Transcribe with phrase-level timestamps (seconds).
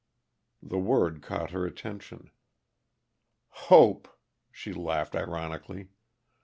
[0.63, 2.31] The word caught her attention.
[3.49, 4.07] "Hope!"
[4.51, 5.89] she laughed ironically.